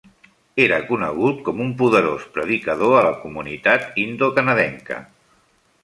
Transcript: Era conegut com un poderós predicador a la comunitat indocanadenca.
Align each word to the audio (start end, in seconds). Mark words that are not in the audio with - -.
Era 0.63 0.77
conegut 0.87 1.43
com 1.49 1.61
un 1.67 1.69
poderós 1.83 2.25
predicador 2.39 2.97
a 2.97 3.05
la 3.09 3.13
comunitat 3.27 4.03
indocanadenca. 4.07 5.03